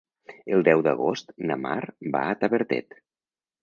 El 0.55 0.63
deu 0.67 0.81
d'agost 0.87 1.31
na 1.51 1.59
Mar 1.69 1.79
va 2.19 2.27
a 2.27 2.37
Tavertet. 2.43 3.03